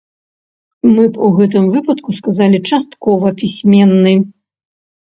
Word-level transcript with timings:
Мы 0.93 1.03
б 1.17 1.21
у 1.27 1.29
гэтым 1.37 1.69
выпадку 1.75 2.17
сказалі, 2.21 2.63
часткова 2.71 3.27
пісьменны. 3.45 4.21